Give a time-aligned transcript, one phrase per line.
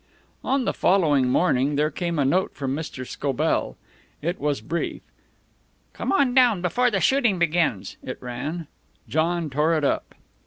[0.43, 3.05] On the following morning there came a note from Mr.
[3.05, 3.77] Scobell.
[4.19, 5.03] It was brief.
[5.93, 8.65] "Come on down before the shooting begins," it ran.
[9.07, 10.15] John tore it up.